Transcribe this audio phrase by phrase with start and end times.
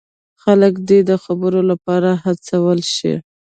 [0.43, 3.13] خلک دې د خبرو لپاره هڅول شي.